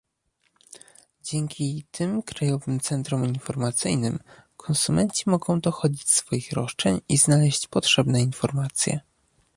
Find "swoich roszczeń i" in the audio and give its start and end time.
6.11-7.17